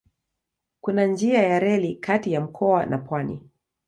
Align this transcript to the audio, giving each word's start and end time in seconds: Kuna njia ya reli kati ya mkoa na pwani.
Kuna 0.81 1.05
njia 1.05 1.41
ya 1.43 1.59
reli 1.59 1.95
kati 1.95 2.31
ya 2.33 2.41
mkoa 2.41 2.85
na 2.85 2.97
pwani. 2.97 3.43